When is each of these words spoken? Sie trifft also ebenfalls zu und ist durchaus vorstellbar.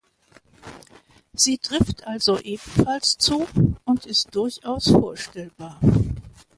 Sie 1.33 1.59
trifft 1.59 2.07
also 2.07 2.39
ebenfalls 2.39 3.19
zu 3.19 3.45
und 3.85 4.07
ist 4.07 4.33
durchaus 4.35 4.89
vorstellbar. 4.89 5.79